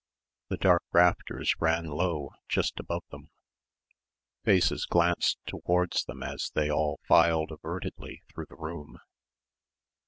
[0.49, 3.29] The dark rafters ran low, just above them.
[4.43, 8.97] Faces glanced towards them as they all filed avertedly through the room.